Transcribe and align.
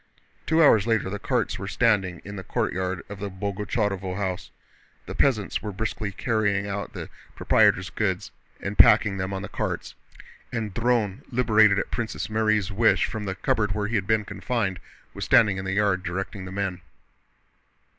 Two 0.47 0.63
hours 0.63 0.87
later 0.87 1.11
the 1.11 1.19
carts 1.19 1.59
were 1.59 1.67
standing 1.67 2.23
in 2.25 2.35
the 2.35 2.43
courtyard 2.43 3.03
of 3.07 3.19
the 3.19 3.29
Boguchárovo 3.29 4.17
house. 4.17 4.49
The 5.05 5.13
peasants 5.13 5.61
were 5.61 5.71
briskly 5.71 6.11
carrying 6.11 6.65
out 6.65 6.93
the 6.93 7.07
proprietor's 7.35 7.91
goods 7.91 8.31
and 8.59 8.79
packing 8.79 9.17
them 9.17 9.31
on 9.31 9.43
the 9.43 9.47
carts, 9.47 9.93
and 10.51 10.73
Dron, 10.73 11.21
liberated 11.29 11.77
at 11.77 11.91
Princess 11.91 12.31
Mary's 12.31 12.71
wish 12.71 13.05
from 13.05 13.25
the 13.25 13.35
cupboard 13.35 13.73
where 13.73 13.85
he 13.85 13.93
had 13.95 14.07
been 14.07 14.25
confined, 14.25 14.79
was 15.13 15.23
standing 15.25 15.57
in 15.57 15.65
the 15.65 15.73
yard 15.73 16.01
directing 16.01 16.45
the 16.45 16.51
men. 16.51 16.81